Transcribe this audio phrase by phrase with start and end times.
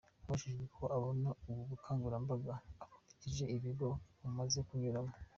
[0.25, 2.53] Abajijwe uko abona ubu bukangurambaga,
[2.83, 3.87] akurikije ibigo
[4.27, 5.13] amaze kunyuramo.